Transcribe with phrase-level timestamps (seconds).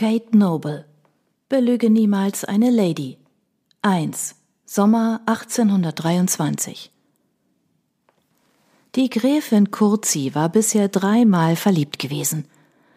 [0.00, 0.86] Kate Noble.
[1.50, 3.18] Belüge niemals eine Lady.
[3.82, 4.34] 1.
[4.64, 6.90] Sommer 1823.
[8.94, 12.46] Die Gräfin Kurzi war bisher dreimal verliebt gewesen.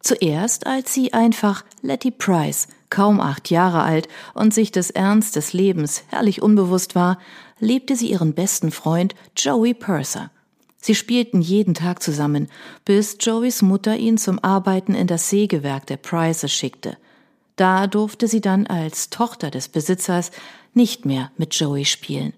[0.00, 5.52] Zuerst, als sie einfach Letty Price, kaum acht Jahre alt und sich des Ernst des
[5.52, 7.18] Lebens herrlich unbewusst war,
[7.58, 10.30] liebte sie ihren besten Freund Joey Purser.
[10.80, 12.48] Sie spielten jeden Tag zusammen,
[12.84, 16.96] bis Joeys Mutter ihn zum Arbeiten in das Sägewerk der Prices schickte.
[17.56, 20.30] Da durfte sie dann als Tochter des Besitzers
[20.74, 22.34] nicht mehr mit Joey spielen.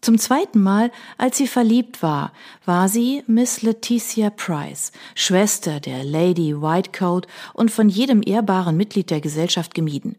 [0.00, 2.32] Zum zweiten Mal, als sie verliebt war,
[2.64, 9.20] war sie Miss Leticia Price, Schwester der Lady Whitecoat und von jedem ehrbaren Mitglied der
[9.20, 10.14] Gesellschaft gemieden.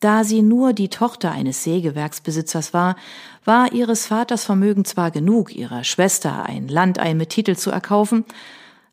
[0.00, 2.96] Da sie nur die Tochter eines Sägewerksbesitzers war,
[3.44, 8.24] war ihres Vaters Vermögen zwar genug, ihrer Schwester ein Landei mit Titel zu erkaufen,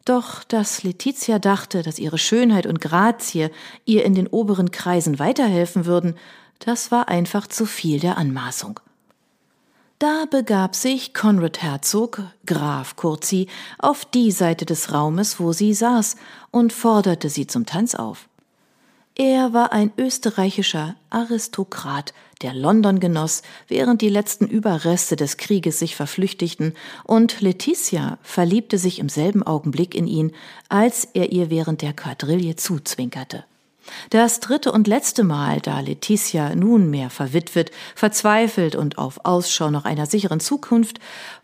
[0.03, 3.49] doch dass Letizia dachte, dass ihre Schönheit und Grazie
[3.85, 6.15] ihr in den oberen Kreisen weiterhelfen würden,
[6.59, 8.79] das war einfach zu viel der Anmaßung.
[9.99, 13.47] Da begab sich Konrad Herzog, Graf Kurzi,
[13.79, 16.17] auf die Seite des Raumes, wo sie saß,
[16.51, 18.29] und forderte sie zum Tanz auf.
[19.19, 25.95] Er war ein österreichischer Aristokrat, der London genoss, während die letzten Überreste des Krieges sich
[25.95, 30.33] verflüchtigten, und Letitia verliebte sich im selben Augenblick in ihn,
[30.69, 33.43] als er ihr während der Quadrille zuzwinkerte.
[34.11, 40.05] Das dritte und letzte Mal, da Letitia nunmehr verwitwet, verzweifelt und auf Ausschau nach einer
[40.05, 40.99] sicheren Zukunft,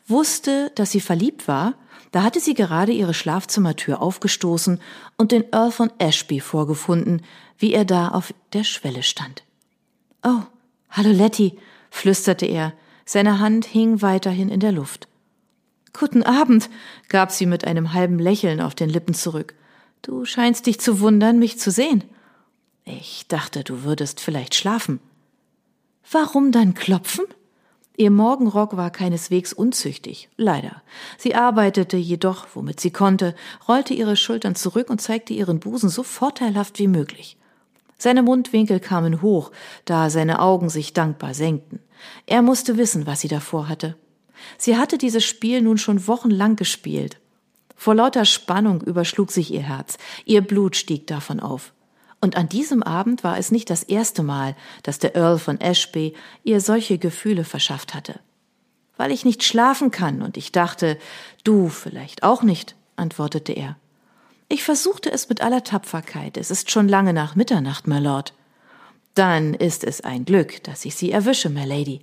[0.08, 1.74] wusste, dass sie verliebt war,
[2.14, 4.80] da hatte sie gerade ihre Schlafzimmertür aufgestoßen
[5.18, 7.24] und den Earl von Ashby vorgefunden,
[7.58, 9.44] wie er da auf der Schwelle stand.
[10.24, 10.44] Oh,
[10.92, 11.58] hallo Letty,
[11.90, 15.08] flüsterte er, seine Hand hing weiterhin in der Luft.
[15.92, 16.70] Guten Abend,
[17.10, 19.56] gab sie mit einem halben Lächeln auf den Lippen zurück.
[20.04, 22.04] Du scheinst dich zu wundern, mich zu sehen.
[22.86, 25.00] Ich dachte, du würdest vielleicht schlafen.
[26.12, 27.26] Warum dann klopfen?
[27.96, 30.82] Ihr Morgenrock war keineswegs unzüchtig, leider.
[31.18, 33.36] Sie arbeitete jedoch, womit sie konnte,
[33.68, 37.38] rollte ihre Schultern zurück und zeigte ihren Busen so vorteilhaft wie möglich.
[38.00, 39.52] Seine Mundwinkel kamen hoch,
[39.86, 41.80] da seine Augen sich dankbar senkten.
[42.26, 43.96] Er musste wissen, was sie davor hatte.
[44.58, 47.20] Sie hatte dieses Spiel nun schon wochenlang gespielt.
[47.76, 51.74] Vor lauter Spannung überschlug sich ihr Herz, ihr Blut stieg davon auf.
[52.24, 56.14] Und an diesem Abend war es nicht das erste Mal, dass der Earl von Ashby
[56.46, 58.18] ihr solche Gefühle verschafft hatte.
[58.96, 60.98] Weil ich nicht schlafen kann und ich dachte,
[61.44, 63.76] du vielleicht auch nicht, antwortete er.
[64.48, 66.38] Ich versuchte es mit aller Tapferkeit.
[66.38, 68.34] Es ist schon lange nach Mitternacht, my Lord.
[69.16, 72.00] Dann ist es ein Glück, dass ich Sie erwische, my Lady.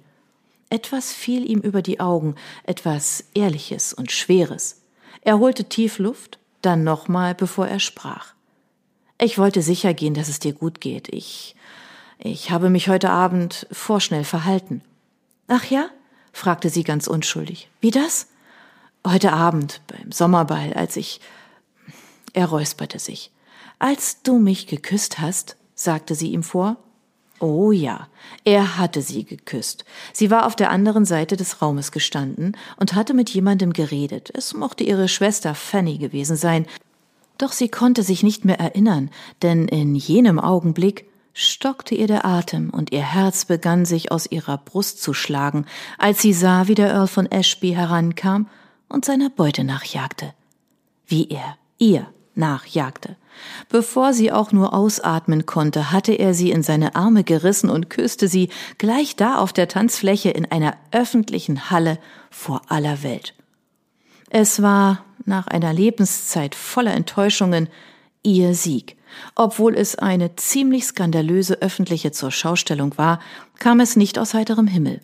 [0.68, 4.82] Etwas fiel ihm über die Augen, etwas Ehrliches und Schweres.
[5.22, 8.34] Er holte tief Luft, dann nochmal, bevor er sprach.
[9.22, 11.08] Ich wollte sicher gehen, dass es dir gut geht.
[11.12, 11.54] Ich,
[12.18, 14.82] ich habe mich heute Abend vorschnell verhalten.
[15.46, 15.90] Ach ja?
[16.32, 17.68] fragte sie ganz unschuldig.
[17.80, 18.28] Wie das?
[19.06, 21.20] Heute Abend beim Sommerball, als ich.
[22.32, 23.30] Er räusperte sich.
[23.78, 26.76] Als du mich geküsst hast, sagte sie ihm vor.
[27.40, 28.08] Oh ja,
[28.44, 29.84] er hatte sie geküsst.
[30.14, 34.30] Sie war auf der anderen Seite des Raumes gestanden und hatte mit jemandem geredet.
[34.34, 36.66] Es mochte ihre Schwester Fanny gewesen sein,
[37.42, 39.10] doch sie konnte sich nicht mehr erinnern,
[39.42, 44.58] denn in jenem Augenblick stockte ihr der Atem und ihr Herz begann sich aus ihrer
[44.58, 45.66] Brust zu schlagen,
[45.98, 48.48] als sie sah, wie der Earl von Ashby herankam
[48.88, 50.34] und seiner Beute nachjagte.
[51.06, 53.16] Wie er ihr nachjagte.
[53.68, 58.28] Bevor sie auch nur ausatmen konnte, hatte er sie in seine Arme gerissen und küsste
[58.28, 61.98] sie gleich da auf der Tanzfläche in einer öffentlichen Halle
[62.30, 63.34] vor aller Welt.
[64.32, 67.68] Es war nach einer Lebenszeit voller Enttäuschungen
[68.22, 68.96] ihr Sieg.
[69.34, 73.18] Obwohl es eine ziemlich skandalöse öffentliche Zurschaustellung war,
[73.58, 75.00] kam es nicht aus heiterem Himmel.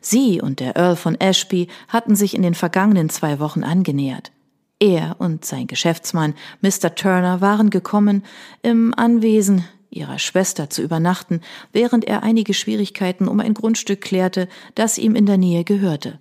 [0.00, 4.30] Sie und der Earl von Ashby hatten sich in den vergangenen zwei Wochen angenähert.
[4.78, 6.94] Er und sein Geschäftsmann Mr.
[6.94, 8.22] Turner waren gekommen,
[8.62, 11.40] im Anwesen ihrer Schwester zu übernachten,
[11.72, 16.20] während er einige Schwierigkeiten um ein Grundstück klärte, das ihm in der Nähe gehörte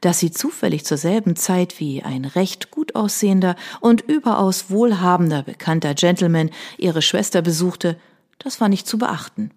[0.00, 5.94] dass sie zufällig zur selben Zeit wie ein recht gut aussehender und überaus wohlhabender bekannter
[5.94, 7.96] Gentleman ihre Schwester besuchte,
[8.38, 9.50] das war nicht zu beachten.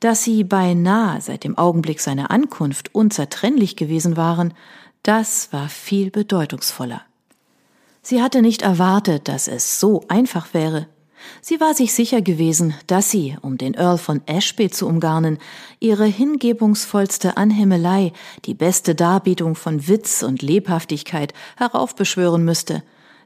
[0.00, 4.54] Dass sie beinahe seit dem Augenblick seiner Ankunft unzertrennlich gewesen waren,
[5.02, 7.02] das war viel bedeutungsvoller.
[8.02, 10.86] Sie hatte nicht erwartet, dass es so einfach wäre,
[11.40, 15.38] Sie war sich sicher gewesen, dass sie, um den Earl von Ashby zu umgarnen,
[15.80, 18.12] ihre hingebungsvollste Anhimmelei,
[18.44, 22.82] die beste Darbietung von Witz und Lebhaftigkeit heraufbeschwören müsste.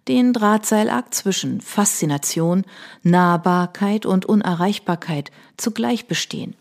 [0.09, 2.65] den Drahtseilakt zwischen Faszination,
[3.03, 6.55] Nahbarkeit und Unerreichbarkeit zugleich bestehen.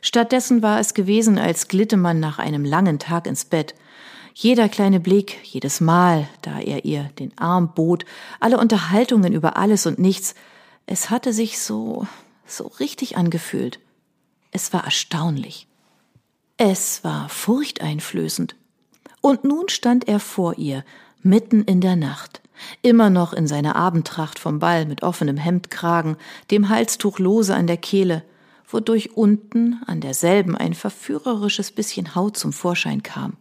[0.00, 3.74] Stattdessen war es gewesen, als glitte man nach einem langen Tag ins Bett.
[4.32, 8.04] Jeder kleine Blick, jedes Mal, da er ihr den Arm bot,
[8.40, 10.34] alle Unterhaltungen über alles und nichts,
[10.90, 12.06] es hatte sich so,
[12.46, 13.78] so richtig angefühlt.
[14.52, 15.66] Es war erstaunlich.
[16.56, 18.56] Es war furchteinflößend.
[19.20, 20.84] Und nun stand er vor ihr,
[21.22, 22.40] mitten in der Nacht,
[22.80, 26.16] immer noch in seiner Abendtracht vom Ball mit offenem Hemdkragen,
[26.50, 28.24] dem Halstuch lose an der Kehle,
[28.66, 33.36] wodurch unten an derselben ein verführerisches bisschen Haut zum Vorschein kam.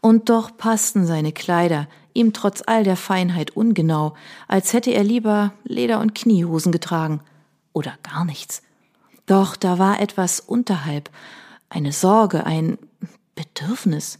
[0.00, 4.14] Und doch passten seine Kleider ihm trotz all der Feinheit ungenau,
[4.48, 7.20] als hätte er lieber Leder- und Kniehosen getragen.
[7.72, 8.62] Oder gar nichts.
[9.26, 11.10] Doch da war etwas unterhalb,
[11.68, 12.78] eine Sorge, ein
[13.34, 14.18] Bedürfnis.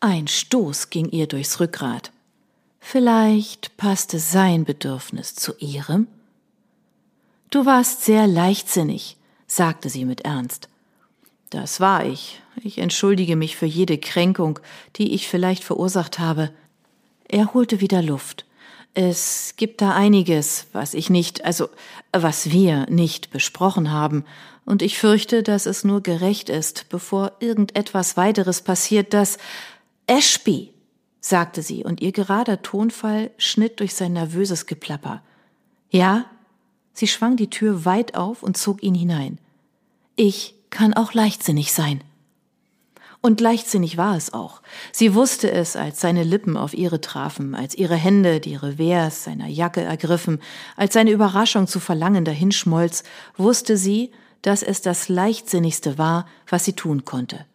[0.00, 2.12] Ein Stoß ging ihr durchs Rückgrat.
[2.80, 6.08] Vielleicht passte sein Bedürfnis zu ihrem?
[7.50, 9.16] Du warst sehr leichtsinnig,
[9.46, 10.68] sagte sie mit Ernst.
[11.50, 12.40] Das war ich.
[12.62, 14.58] Ich entschuldige mich für jede Kränkung,
[14.96, 16.50] die ich vielleicht verursacht habe.
[17.32, 18.44] Er holte wieder Luft.
[18.92, 21.70] Es gibt da einiges, was ich nicht, also
[22.12, 24.24] was wir nicht besprochen haben,
[24.64, 29.38] und ich fürchte, dass es nur gerecht ist, bevor irgendetwas weiteres passiert, dass
[30.06, 30.72] Ashby,
[31.20, 35.22] sagte sie, und ihr gerader Tonfall schnitt durch sein nervöses Geplapper.
[35.90, 36.26] Ja?
[36.92, 39.38] Sie schwang die Tür weit auf und zog ihn hinein.
[40.16, 42.04] Ich kann auch leichtsinnig sein.
[43.24, 44.62] Und leichtsinnig war es auch.
[44.90, 49.46] Sie wusste es, als seine Lippen auf ihre trafen, als ihre Hände die Revers seiner
[49.46, 50.40] Jacke ergriffen,
[50.76, 53.04] als seine Überraschung zu verlangen dahinschmolz,
[53.36, 54.10] wusste sie,
[54.42, 57.46] dass es das leichtsinnigste war, was sie tun konnte.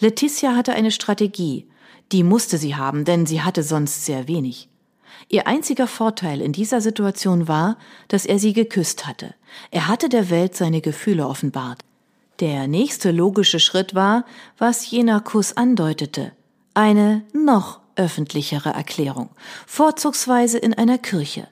[0.00, 1.68] Letitia hatte eine Strategie,
[2.10, 4.68] die musste sie haben, denn sie hatte sonst sehr wenig.
[5.28, 9.34] Ihr einziger Vorteil in dieser Situation war, dass er sie geküsst hatte.
[9.70, 11.85] Er hatte der Welt seine Gefühle offenbart.
[12.40, 14.26] Der nächste logische Schritt war,
[14.58, 16.32] was jener Kuss andeutete,
[16.74, 19.30] eine noch öffentlichere Erklärung,
[19.66, 21.48] vorzugsweise in einer Kirche.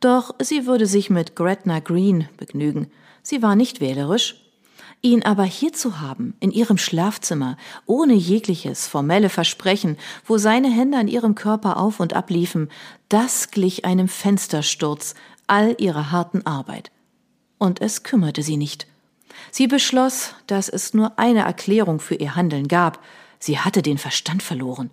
[0.00, 2.90] Doch sie würde sich mit Gretna Green begnügen.
[3.22, 4.36] Sie war nicht wählerisch.
[5.02, 10.96] Ihn aber hier zu haben, in ihrem Schlafzimmer, ohne jegliches formelle Versprechen, wo seine Hände
[10.96, 12.70] an ihrem Körper auf und ab liefen,
[13.08, 15.14] das glich einem Fenstersturz
[15.46, 16.90] all ihrer harten Arbeit.
[17.58, 18.86] Und es kümmerte sie nicht.
[19.50, 23.02] Sie beschloss, dass es nur eine Erklärung für ihr Handeln gab.
[23.38, 24.90] Sie hatte den Verstand verloren.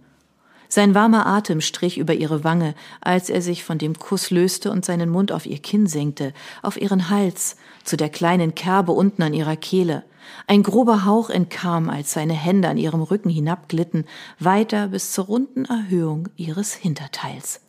[0.71, 4.85] Sein warmer Atem strich über ihre Wange, als er sich von dem Kuss löste und
[4.85, 6.31] seinen Mund auf ihr Kinn senkte,
[6.61, 10.03] auf ihren Hals, zu der kleinen Kerbe unten an ihrer Kehle.
[10.45, 14.05] Ein grober Hauch entkam, als seine Hände an ihrem Rücken hinabglitten,
[14.37, 17.61] weiter bis zur runden Erhöhung ihres Hinterteils.